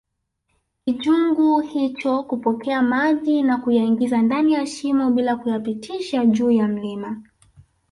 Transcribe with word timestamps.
kijungu 0.85 1.59
hicho 1.59 2.23
kupokea 2.23 2.81
maji 2.81 3.43
na 3.43 3.57
kuyaingiza 3.57 4.21
ndani 4.21 4.53
ya 4.53 4.65
shimo 4.65 5.11
bila 5.11 5.35
kuyapitisha 5.35 6.25
juu 6.25 6.51
ya 6.51 6.67
mlima 6.67 7.23